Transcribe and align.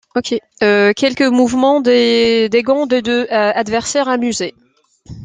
Quelques 0.59 1.21
mouvements 1.21 1.79
de 1.79 2.49
gants 2.63 2.87
de 2.87 3.01
deux 3.01 3.27
adversaires 3.29 4.09
amusés. 4.09 4.55